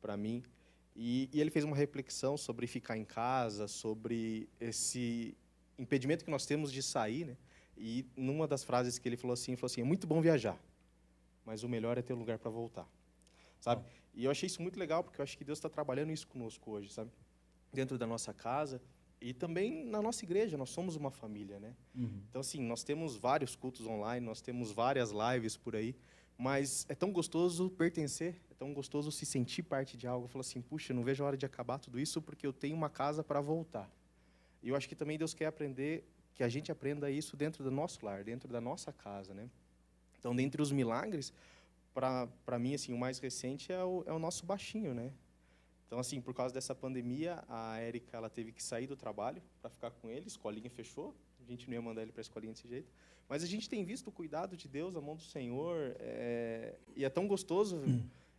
[0.00, 0.42] para mim.
[0.94, 5.36] E, e, ele fez uma reflexão sobre ficar em casa, sobre esse
[5.78, 7.36] impedimento que nós temos de sair, né?
[7.76, 10.58] E numa das frases que ele falou assim, falou assim: "É muito bom viajar,
[11.44, 12.88] mas o melhor é ter um lugar para voltar".
[13.60, 13.84] Sabe?
[14.14, 16.70] E eu achei isso muito legal porque eu acho que Deus está trabalhando isso conosco
[16.70, 17.10] hoje, sabe?
[17.72, 18.80] Dentro da nossa casa,
[19.20, 21.74] e também na nossa igreja, nós somos uma família, né?
[21.94, 22.20] Uhum.
[22.28, 25.94] Então, assim, nós temos vários cultos online, nós temos várias lives por aí,
[26.38, 30.26] Mas é tão gostoso pertencer, é tão gostoso se sentir parte de algo.
[30.26, 32.76] Eu falo assim, puxa, não vejo a hora de acabar tudo isso porque eu tenho
[32.76, 33.90] uma casa para voltar.
[34.62, 37.70] E eu acho que também Deus quer aprender, que a gente aprenda isso dentro do
[37.70, 39.48] nosso lar, dentro da nossa casa, né?
[40.18, 41.32] Então, dentre os milagres,
[41.94, 45.12] para mim, assim, o mais recente é o, é o nosso baixinho, né?
[45.86, 49.70] Então, assim, por causa dessa pandemia, a Érica ela teve que sair do trabalho para
[49.70, 52.52] ficar com ele, a escolinha fechou, a gente não ia mandar ele para a escolinha
[52.52, 52.90] desse jeito.
[53.28, 57.04] Mas a gente tem visto o cuidado de Deus, a mão do Senhor, é, e
[57.04, 57.80] é tão gostoso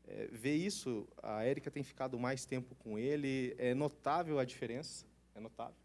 [0.08, 1.08] é, ver isso.
[1.22, 5.06] A Érica tem ficado mais tempo com ele, é notável a diferença,
[5.36, 5.76] é notável.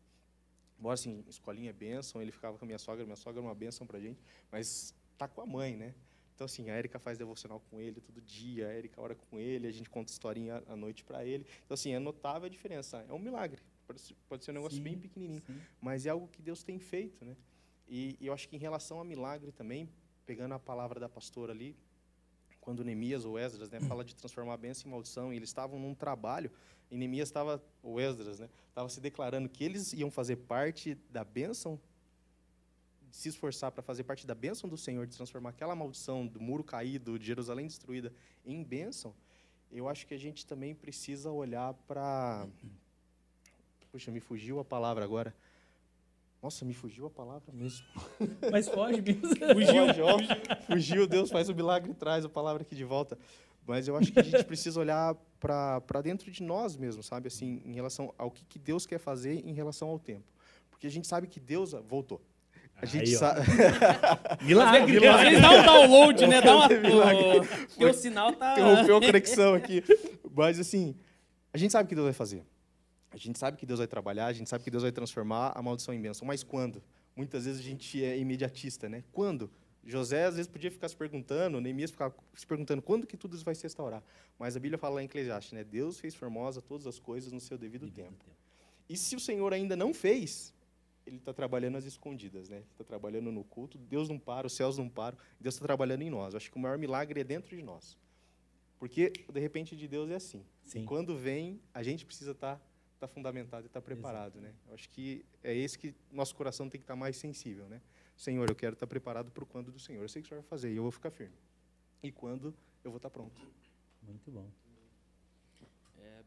[0.78, 3.54] Embora, assim, escolinha é bênção, ele ficava com a minha sogra, minha sogra é uma
[3.54, 4.20] bênção para a gente,
[4.50, 5.94] mas tá com a mãe, né?
[6.34, 9.66] Então, assim, a Erika faz devocional com ele todo dia, a Erika ora com ele,
[9.66, 11.46] a gente conta historinha à noite para ele.
[11.64, 13.04] Então, assim, é notável a diferença.
[13.08, 13.60] É um milagre.
[14.28, 15.60] Pode, ser um negócio sim, bem pequenininho, sim.
[15.80, 17.36] mas é algo que Deus tem feito, né?
[17.86, 19.88] E, e, eu acho que em relação a milagre também,
[20.24, 21.76] pegando a palavra da pastora ali,
[22.60, 25.78] quando Neemias ou Esdras, né, fala de transformar a bênção em maldição, e eles estavam
[25.78, 26.50] num trabalho,
[26.90, 31.24] e Neemias estava, ou Esdras, né, estava se declarando que eles iam fazer parte da
[31.24, 31.78] bênção
[33.12, 36.64] se esforçar para fazer parte da bênção do Senhor, de transformar aquela maldição do muro
[36.64, 38.12] caído, de Jerusalém destruída,
[38.44, 39.14] em bênção,
[39.70, 42.46] eu acho que a gente também precisa olhar para.
[43.90, 45.34] Puxa, me fugiu a palavra agora.
[46.42, 47.86] Nossa, me fugiu a palavra mesmo.
[48.50, 49.28] Mas foge mesmo.
[49.28, 53.18] fugiu, fugiu, fugiu, Deus faz o milagre e traz a palavra aqui de volta.
[53.66, 57.28] Mas eu acho que a gente precisa olhar para dentro de nós mesmo, sabe?
[57.28, 60.24] Assim, em relação ao que, que Deus quer fazer em relação ao tempo.
[60.70, 62.20] Porque a gente sabe que Deus voltou.
[62.76, 63.40] A gente sabe.
[64.42, 65.08] milagre, milagre.
[65.08, 66.40] Às vezes dá um download, né?
[66.40, 66.68] Dá uma.
[66.68, 68.52] Porque o sinal tá.
[68.52, 69.84] Interrompeu a conexão aqui.
[70.34, 70.96] Mas, assim,
[71.52, 72.44] a gente sabe o que Deus vai fazer.
[73.10, 75.62] A gente sabe que Deus vai trabalhar, a gente sabe que Deus vai transformar a
[75.62, 76.26] maldição em bênção.
[76.26, 76.82] Mas quando?
[77.14, 79.04] Muitas vezes a gente é imediatista, né?
[79.12, 79.50] Quando?
[79.84, 83.44] José às vezes podia ficar se perguntando, Neemias ficava se perguntando quando que tudo isso
[83.44, 84.02] vai se restaurar.
[84.38, 85.64] Mas a Bíblia fala lá em Eclesiastes, né?
[85.64, 88.24] Deus fez formosa todas as coisas no seu devido, devido tempo.
[88.24, 88.36] tempo.
[88.88, 90.54] E se o Senhor ainda não fez,
[91.06, 92.62] ele está trabalhando às escondidas, né?
[92.70, 93.76] Está trabalhando no culto.
[93.78, 95.18] Deus não para, os céus não param.
[95.40, 96.34] Deus está trabalhando em nós.
[96.34, 97.98] Eu acho que o maior milagre é dentro de nós,
[98.78, 100.44] porque de repente de Deus é assim.
[100.64, 100.84] Sim.
[100.84, 102.62] Quando vem, a gente precisa estar tá,
[103.00, 104.54] tá fundamentado e estar tá preparado, né?
[104.68, 107.80] Eu acho que é esse que nosso coração tem que estar tá mais sensível, né?
[108.16, 110.02] Senhor, eu quero estar tá preparado para o quando do Senhor.
[110.02, 111.36] Eu sei que o Senhor vai fazer e eu vou ficar firme.
[112.02, 113.40] E quando eu vou estar tá pronto.
[114.02, 114.48] Muito bom.
[115.98, 116.22] É,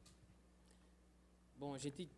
[1.57, 2.09] bom, a gente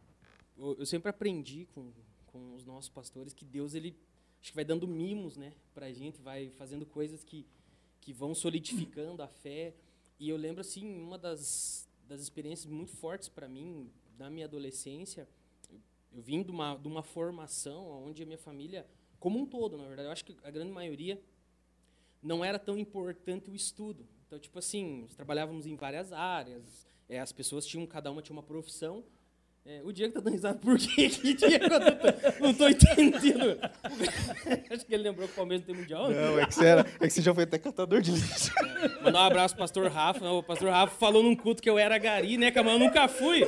[0.57, 1.91] eu sempre aprendi com
[2.27, 3.97] com os nossos pastores que Deus ele
[4.39, 7.45] acho que vai dando mimos, né, para a gente, vai fazendo coisas que
[7.99, 9.73] que vão solidificando a fé.
[10.19, 15.27] E eu lembro assim uma das das experiências muito fortes para mim na minha adolescência.
[15.69, 15.79] Eu,
[16.13, 18.87] eu vim de uma de uma formação onde a minha família
[19.19, 21.21] como um todo, na verdade, eu acho que a grande maioria
[22.21, 24.07] não era tão importante o estudo.
[24.25, 28.43] Então, tipo assim, trabalhávamos em várias áreas, é, as pessoas tinham, cada uma tinha uma
[28.43, 29.03] profissão,
[29.69, 31.09] é, o Diego tá dando risada por quê?
[31.11, 31.65] Que Diego?
[32.39, 33.59] Não tô entendendo.
[34.71, 36.09] Acho que ele lembrou que o Palmeiras não tem mundial.
[36.09, 38.49] Não, é que você, era, é que você já foi até catador de lixo.
[38.81, 40.25] É, mandar um abraço pro pastor Rafa.
[40.29, 42.73] O pastor Rafa falou num culto que eu era gari, né, Camão?
[42.73, 43.45] Eu nunca fui.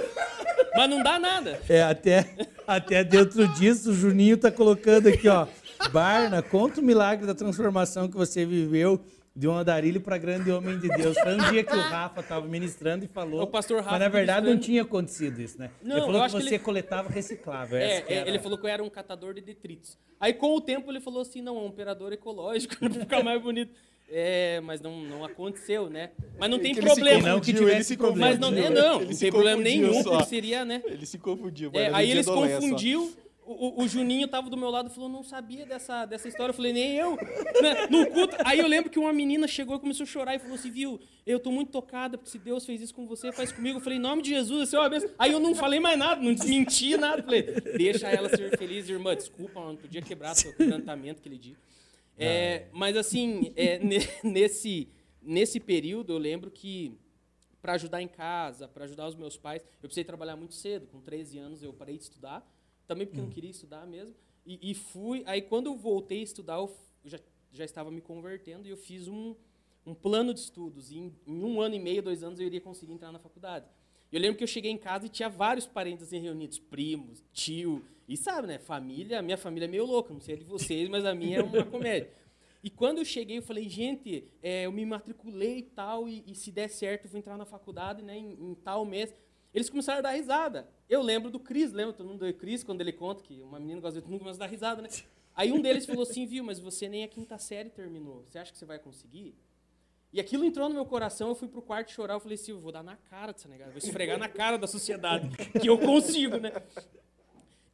[0.76, 1.62] Mas não dá nada.
[1.70, 2.30] É, até,
[2.68, 5.48] até dentro disso, o Juninho tá colocando aqui, ó.
[5.94, 9.00] Barna, conta o milagre da transformação que você viveu
[9.36, 11.18] de um andarilho para grande homem de Deus.
[11.18, 13.44] Foi um dia que o Rafa estava ministrando e falou.
[13.44, 13.92] O pastor Rafa.
[13.92, 15.72] Mas na verdade não tinha acontecido isso, né?
[15.82, 16.60] Não, ele falou que você ele...
[16.60, 17.78] coletava reciclável.
[17.78, 19.98] É, é ele falou que eu era um catador de detritos.
[20.20, 23.42] Aí com o tempo ele falou assim: não, é um operador ecológico, para ficar mais
[23.42, 23.74] bonito.
[24.12, 26.10] É, mas não, não aconteceu, né?
[26.40, 27.30] Mas não tem que problema.
[27.30, 28.32] Não que tivesse problema.
[28.32, 30.82] Mas não, é, não, não tem problema nenhum, porque seria, né?
[30.86, 31.70] Ele se confundiu.
[31.74, 33.14] É, aí ele se confundiu
[33.52, 36.52] o, o, Juninho tava do meu lado e falou, não sabia dessa, dessa história.
[36.52, 37.16] Eu falei, nem eu.
[37.16, 37.88] Né?
[37.90, 38.36] No culto.
[38.46, 41.00] Aí eu lembro que uma menina chegou e começou a chorar e falou assim, viu,
[41.26, 43.80] eu tô muito tocada, porque se Deus fez isso com você, faz comigo.
[43.80, 46.34] Eu falei, em nome de Jesus, assim, uma Aí eu não falei mais nada, não
[46.34, 47.24] desmenti nada.
[47.24, 49.16] Falei, deixa ela ser feliz, irmã.
[49.16, 51.56] Desculpa, não podia quebrar seu quebrantamento aquele dia.
[52.18, 53.80] É, mas assim, é,
[54.24, 54.90] nesse,
[55.22, 56.94] nesse período, eu lembro que
[57.62, 60.86] para ajudar em casa, para ajudar os meus pais, eu precisei trabalhar muito cedo.
[60.88, 62.48] Com 13 anos eu parei de estudar
[62.90, 63.26] também porque hum.
[63.26, 64.16] não queria estudar mesmo.
[64.46, 65.24] E, e, fui.
[65.28, 66.76] Aí, quando eu voltei a estudar, eu
[67.06, 67.20] já,
[67.52, 69.36] já estava me convertendo e eu fiz um,
[69.86, 70.92] um plano de estudos.
[70.92, 73.68] E em, em, um ano e meio, dois anos, eu iria conseguir entrar na faculdade.
[74.12, 77.86] Eu lembro que eu cheguei em casa e tinha vários parentes assim, reunidos, primos, tio.
[78.08, 78.58] E sabe, né?
[78.58, 81.44] Família, minha família é meio louca, não sei a de vocês, mas a minha é
[81.44, 82.12] uma comédia.
[82.64, 86.34] E quando eu cheguei, eu falei, gente, é, eu me matriculei e tal, e, e,
[86.34, 89.14] se der certo, eu vou entrar na faculdade né, em, em tal mês.
[89.54, 90.70] Eles começaram a dar risada.
[90.88, 93.82] Eu lembro do Cris, lembra todo mundo do Cris, quando ele conta que uma menina
[93.82, 94.90] gosta de todo mundo começa a dar risada, né?
[95.36, 98.26] Aí um deles falou assim, viu, mas você nem a quinta série terminou.
[98.28, 99.36] Você acha que você vai conseguir?
[100.12, 102.60] E aquilo entrou no meu coração, eu fui pro quarto chorar, eu falei assim, eu
[102.60, 106.38] vou dar na cara dessa negada, vou esfregar na cara da sociedade, que eu consigo,
[106.38, 106.52] né?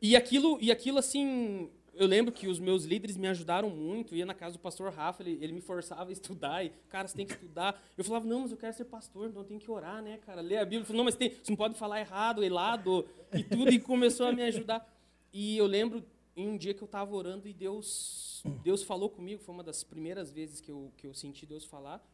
[0.02, 4.26] E aquilo, e aquilo assim, eu lembro que os meus líderes me ajudaram muito, ia
[4.26, 7.26] na casa do pastor Rafa, ele, ele me forçava a estudar, e, cara, você tem
[7.26, 7.82] que estudar.
[7.98, 10.58] Eu falava, não, mas eu quero ser pastor, então tenho que orar, né, cara, ler
[10.58, 10.80] a Bíblia.
[10.80, 14.28] Ele falou, não, mas tem, você não pode falar errado, helado, e tudo, e começou
[14.28, 14.86] a me ajudar.
[15.32, 16.04] E eu lembro
[16.36, 19.84] em um dia que eu estava orando e Deus, Deus falou comigo, foi uma das
[19.84, 22.06] primeiras vezes que eu, que eu senti Deus falar,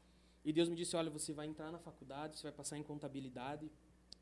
[0.44, 3.72] e Deus me disse: Olha, você vai entrar na faculdade, você vai passar em contabilidade,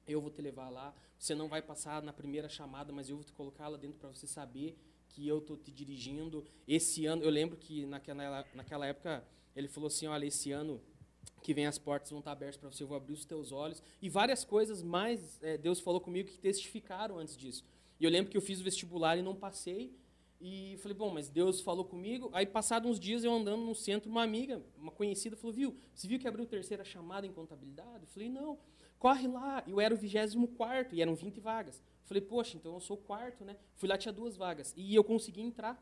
[0.08, 0.94] eu vou te levar lá.
[1.18, 4.10] Você não vai passar na primeira chamada, mas eu vou te colocar lá dentro para
[4.10, 4.78] você saber
[5.10, 6.46] que eu estou te dirigindo.
[6.68, 9.24] Esse ano, eu lembro que naquela, naquela época
[9.56, 10.82] ele falou assim: Olha, esse ano
[11.42, 13.82] que vem as portas vão estar abertas para você, eu vou abrir os teus olhos.
[14.02, 17.64] E várias coisas mais é, Deus falou comigo que testificaram antes disso.
[18.00, 19.94] E eu lembro que eu fiz o vestibular e não passei.
[20.42, 22.30] E falei, bom, mas Deus falou comigo.
[22.32, 26.08] Aí, passados uns dias, eu andando no centro, uma amiga, uma conhecida, falou, viu, você
[26.08, 28.04] viu que abriu terceira chamada em contabilidade?
[28.04, 28.58] Eu falei, não,
[29.00, 29.64] corre lá.
[29.66, 31.82] Eu era o 24 e eram 20 vagas.
[32.06, 33.56] Falei, poxa, então eu sou o quarto, né?
[33.76, 34.74] Fui lá, tinha duas vagas.
[34.78, 35.82] E eu consegui entrar.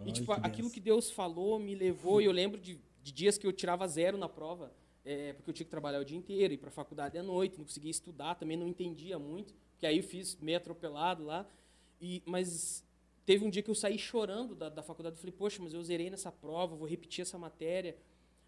[0.00, 2.20] Ai, e, tipo, que aquilo que Deus falou me levou.
[2.20, 4.72] E eu lembro de, de dias que eu tirava zero na prova,
[5.04, 7.58] é, porque eu tinha que trabalhar o dia inteiro, ir para a faculdade à noite,
[7.58, 11.46] não conseguia estudar, também não entendia muito, porque aí eu fiz meio atropelado lá.
[12.00, 12.84] E, mas
[13.26, 15.16] Teve um dia que eu saí chorando da, da faculdade.
[15.16, 17.96] Falei, poxa, mas eu zerei nessa prova, vou repetir essa matéria.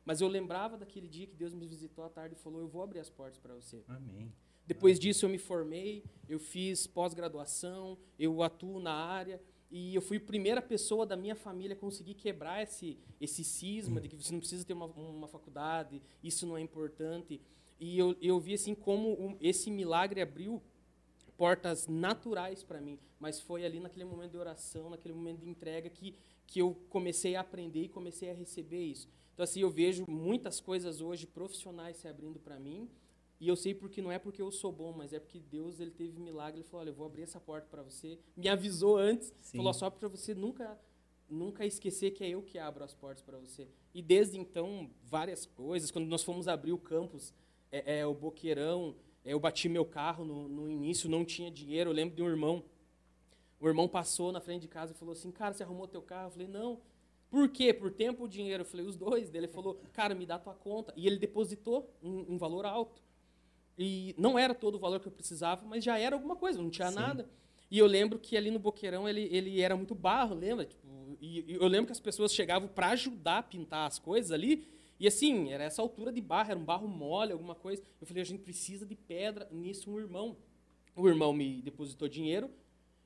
[0.07, 2.83] Mas eu lembrava daquele dia que Deus me visitou à tarde e falou: Eu vou
[2.83, 3.83] abrir as portas para você.
[3.89, 4.33] Amém.
[4.65, 9.41] Depois disso, eu me formei, eu fiz pós-graduação, eu atuo na área.
[9.69, 14.01] E eu fui a primeira pessoa da minha família a conseguir quebrar esse, esse cisma
[14.01, 17.41] de que você não precisa ter uma, uma faculdade, isso não é importante.
[17.79, 20.63] E eu, eu vi assim como um, esse milagre abriu
[21.37, 25.91] portas naturais para mim, mas foi ali naquele momento de oração, naquele momento de entrega
[25.91, 26.15] que,
[26.47, 29.09] que eu comecei a aprender e comecei a receber isso.
[29.37, 32.89] Então, assim, eu vejo muitas coisas hoje profissionais se abrindo para mim,
[33.39, 35.91] e eu sei porque não é porque eu sou bom, mas é porque Deus ele
[35.91, 38.19] teve um milagre, ele falou: "Olha, eu vou abrir essa porta para você".
[38.35, 39.59] Me avisou antes, Sim.
[39.59, 40.81] falou só para você nunca
[41.29, 43.69] nunca esquecer que é eu que abro as portas para você.
[43.93, 47.35] E desde então, várias coisas, quando nós fomos abrir o campus,
[47.71, 51.91] é, é o Boqueirão, eu bati meu carro no, no início, não tinha dinheiro.
[51.91, 52.65] Eu lembro de um irmão.
[53.61, 56.29] O irmão passou na frente de casa e falou assim: Cara, você arrumou teu carro?
[56.29, 56.81] Eu falei: Não.
[57.31, 57.73] Por quê?
[57.73, 58.63] Por tempo ou dinheiro?
[58.63, 59.35] Eu falei: Os dois.
[59.35, 60.93] Ele falou: Cara, me dá tua conta.
[60.97, 63.03] E ele depositou um, um, valor alto.
[63.79, 66.71] E não era todo o valor que eu precisava, mas já era alguma coisa, não
[66.71, 66.95] tinha Sim.
[66.95, 67.29] nada.
[67.71, 70.65] E eu lembro que ali no Boqueirão ele, ele era muito barro, lembra?
[70.65, 70.87] Tipo,
[71.21, 74.67] e, e eu lembro que as pessoas chegavam para ajudar a pintar as coisas ali
[74.99, 77.83] e assim, era essa altura de barro, era um barro mole, alguma coisa.
[78.01, 79.47] Eu falei, a gente precisa de pedra.
[79.51, 80.37] Nisso, um irmão.
[80.95, 82.51] O irmão me depositou dinheiro.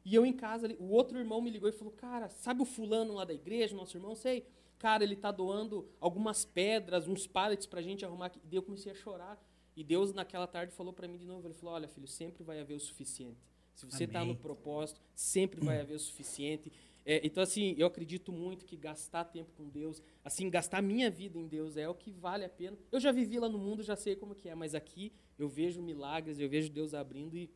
[0.04, 3.14] E eu em casa, o outro irmão me ligou e falou, cara, sabe o fulano
[3.14, 4.14] lá da igreja, nosso irmão?
[4.14, 4.46] Sei.
[4.78, 8.40] Cara, ele está doando algumas pedras, uns pallets para a gente arrumar aqui.
[8.42, 9.38] E daí eu comecei a chorar.
[9.76, 11.46] E Deus, naquela tarde, falou para mim de novo.
[11.46, 13.38] Ele falou, olha, filho, sempre vai haver o suficiente.
[13.74, 16.72] Se você está no propósito, sempre vai haver o suficiente.
[17.04, 21.38] É, então, assim, eu acredito muito que gastar tempo com Deus, assim, gastar minha vida
[21.38, 22.76] em Deus é o que vale a pena.
[22.92, 25.82] Eu já vivi lá no mundo, já sei como que é, mas aqui eu vejo
[25.82, 27.50] milagres, eu vejo Deus abrindo e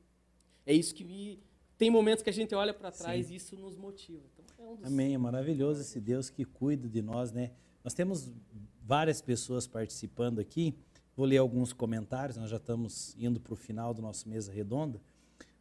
[0.65, 1.39] é isso que me...
[1.77, 3.33] Tem momentos que a gente olha para trás Sim.
[3.33, 4.23] e isso nos motiva.
[4.33, 4.87] Então, é um dos...
[4.87, 7.51] Amém, é maravilhoso esse Deus que cuida de nós, né?
[7.83, 8.31] Nós temos
[8.83, 10.75] várias pessoas participando aqui,
[11.17, 15.01] vou ler alguns comentários, nós já estamos indo para o final do nosso Mesa Redonda.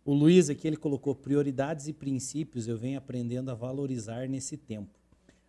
[0.06, 5.00] O Luiz aqui ele colocou prioridades e princípios, eu venho aprendendo a valorizar nesse tempo.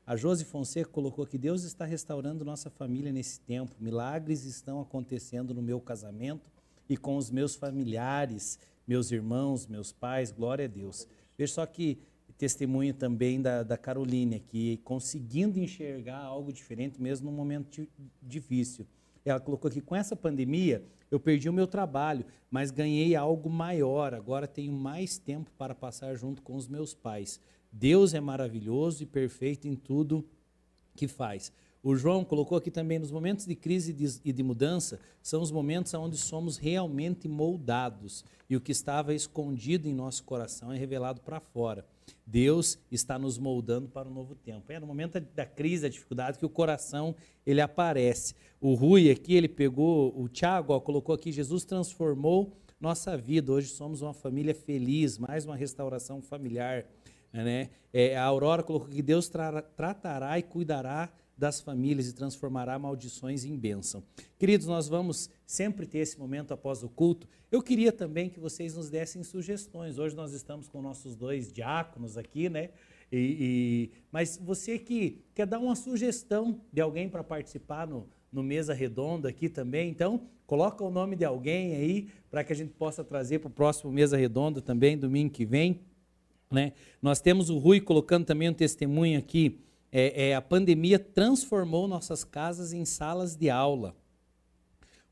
[0.07, 3.75] A Josi Fonseca colocou que Deus está restaurando nossa família nesse tempo.
[3.81, 6.51] Milagres estão acontecendo no meu casamento
[6.89, 10.31] e com os meus familiares, meus irmãos, meus pais.
[10.31, 11.09] Glória a Deus.
[11.37, 11.99] Veja só que
[12.37, 17.87] testemunho também da, da Caroline aqui, conseguindo enxergar algo diferente mesmo num momento
[18.21, 18.87] difícil.
[19.25, 24.13] Ela colocou aqui, com essa pandemia, eu perdi o meu trabalho, mas ganhei algo maior.
[24.15, 27.41] Agora tenho mais tempo para passar junto com os meus pais.
[27.73, 30.29] Deus é maravilhoso e perfeito em tudo
[30.95, 31.53] que faz.
[31.85, 33.95] O João colocou aqui também, nos momentos de crise
[34.25, 39.87] e de mudança, são os momentos onde somos realmente moldados e o que estava escondido
[39.87, 41.85] em nosso coração é revelado para fora.
[42.27, 44.73] Deus está nos moldando para um novo tempo.
[44.73, 48.35] É no momento da crise, da dificuldade, que o coração ele aparece.
[48.63, 53.53] O Rui aqui, ele pegou, o Tiago colocou aqui, Jesus transformou nossa vida.
[53.53, 56.87] Hoje somos uma família feliz, mais uma restauração familiar.
[57.31, 57.69] Né?
[57.93, 63.45] É, a Aurora colocou que Deus tra tratará e cuidará das famílias e transformará maldições
[63.45, 64.03] em bênção.
[64.39, 67.29] Queridos, nós vamos sempre ter esse momento após o culto.
[67.51, 69.99] Eu queria também que vocês nos dessem sugestões.
[69.99, 72.71] Hoje nós estamos com nossos dois diáconos aqui, né?
[73.13, 78.43] E, e, mas você que quer dar uma sugestão de alguém para participar no, no
[78.43, 79.89] mesa redonda aqui também.
[79.89, 83.51] Então, coloca o nome de alguém aí para que a gente possa trazer para o
[83.51, 85.81] próximo mesa redonda também, domingo que vem.
[86.51, 86.73] Né?
[87.01, 89.61] Nós temos o Rui colocando também um testemunho aqui.
[89.97, 93.95] É, é, a pandemia transformou nossas casas em salas de aula,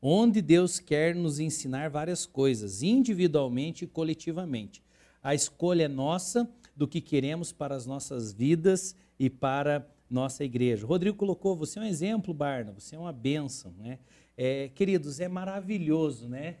[0.01, 4.83] onde Deus quer nos ensinar várias coisas, individualmente e coletivamente.
[5.23, 10.85] A escolha é nossa do que queremos para as nossas vidas e para nossa igreja.
[10.85, 13.99] Rodrigo colocou, você é um exemplo, Barna, você é uma bênção, né?
[14.35, 16.57] É, queridos, é maravilhoso, né?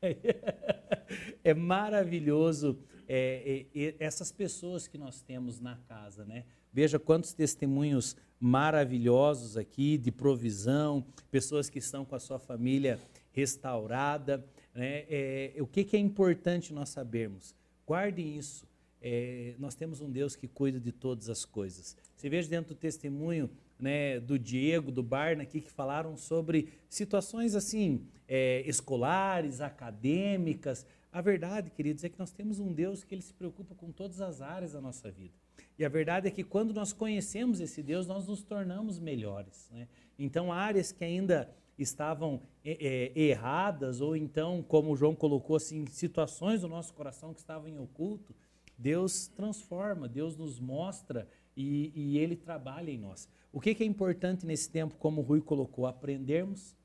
[1.42, 6.44] é maravilhoso é, é, essas pessoas que nós temos na casa, né?
[6.74, 12.98] Veja quantos testemunhos maravilhosos aqui de provisão, pessoas que estão com a sua família
[13.30, 14.44] restaurada.
[14.74, 15.04] Né?
[15.08, 17.54] É, o que, que, é importante nós sabermos?
[17.86, 18.66] Guardem isso.
[19.00, 21.96] É, nós temos um Deus que cuida de todas as coisas.
[22.16, 27.54] Você veja dentro do testemunho né, do Diego, do Barna aqui, que falaram sobre situações
[27.54, 30.84] assim, é, escolares, acadêmicas.
[31.12, 34.20] A verdade, queridos, é que nós temos um Deus que ele se preocupa com todas
[34.20, 35.43] as áreas da nossa vida.
[35.78, 39.68] E a verdade é que quando nós conhecemos esse Deus, nós nos tornamos melhores.
[39.72, 39.88] Né?
[40.18, 45.84] Então, áreas que ainda estavam é, é, erradas, ou então, como o João colocou, assim,
[45.86, 48.34] situações do nosso coração que estavam em oculto,
[48.78, 53.28] Deus transforma, Deus nos mostra e, e Ele trabalha em nós.
[53.52, 56.76] O que, que é importante nesse tempo, como o Rui colocou, aprendermos,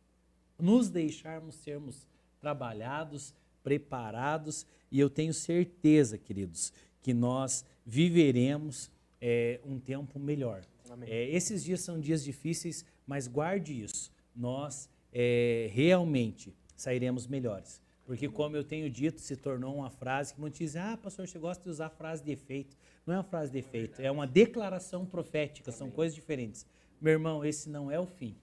[0.58, 2.08] nos deixarmos sermos
[2.40, 10.64] trabalhados, preparados, e eu tenho certeza, queridos, que nós viveremos é, um tempo melhor.
[11.02, 14.12] É, esses dias são dias difíceis, mas guarde isso.
[14.36, 17.82] Nós é, realmente sairemos melhores.
[18.06, 21.38] Porque, como eu tenho dito, se tornou uma frase que muitos dizem: ah, pastor, você
[21.38, 22.76] gosta de usar frase de efeito.
[23.06, 26.66] Não é uma frase de efeito, é uma declaração profética, são coisas diferentes.
[27.00, 28.36] Meu irmão, esse não é o fim.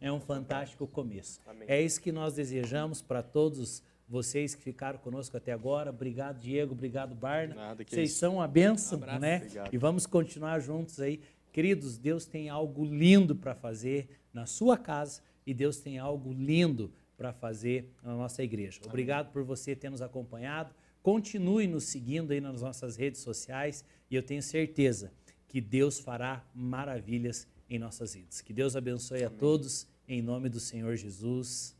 [0.00, 1.40] É um fantástico começo.
[1.66, 5.90] É isso que nós desejamos para todos vocês que ficaram conosco até agora.
[5.90, 6.72] Obrigado, Diego.
[6.72, 7.54] Obrigado, Barna.
[7.54, 8.20] Nada, Vocês isso.
[8.20, 9.36] são uma bênção, um né?
[9.38, 9.74] Obrigado.
[9.74, 11.20] E vamos continuar juntos aí.
[11.52, 16.92] Queridos, Deus tem algo lindo para fazer na sua casa e Deus tem algo lindo
[17.16, 18.80] para fazer na nossa igreja.
[18.86, 20.74] Obrigado por você ter nos acompanhado.
[21.02, 25.12] Continue nos seguindo aí nas nossas redes sociais e eu tenho certeza
[25.48, 28.40] que Deus fará maravilhas em nossas vidas.
[28.40, 29.36] Que Deus abençoe Amém.
[29.36, 31.76] a todos em nome do Senhor Jesus.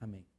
[0.00, 0.31] Amém.